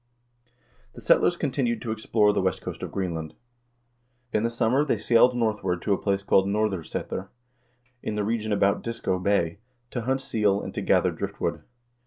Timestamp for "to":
1.83-1.91, 5.83-5.93, 9.91-10.01, 10.73-10.81